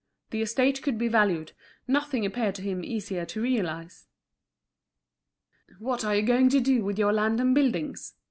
The 0.31 0.41
estate 0.41 0.81
could 0.81 0.97
be 0.97 1.07
valued, 1.07 1.51
nothing 1.87 2.25
appeared 2.25 2.55
to 2.55 2.63
him 2.63 2.83
easier 2.83 3.23
to 3.27 3.39
realize. 3.43 4.07
"What 5.77 6.03
are 6.03 6.15
you 6.15 6.23
going 6.23 6.49
to 6.49 6.59
do 6.59 6.83
with 6.83 6.97
your 6.97 7.13
land 7.13 7.39
and 7.39 7.53
buildings?" 7.53 8.15